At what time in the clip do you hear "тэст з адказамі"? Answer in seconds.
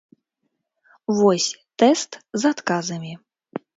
1.83-3.13